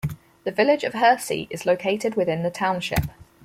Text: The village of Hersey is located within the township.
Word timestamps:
The 0.45 0.51
village 0.51 0.83
of 0.83 0.95
Hersey 0.95 1.45
is 1.51 1.63
located 1.67 2.15
within 2.15 2.41
the 2.41 2.49
township. 2.49 3.03